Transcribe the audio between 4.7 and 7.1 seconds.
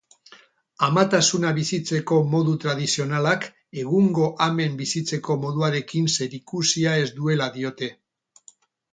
bizitzeko moduarekin zerikusia ez